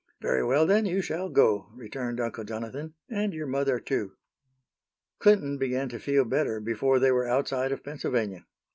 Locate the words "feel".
5.99-6.25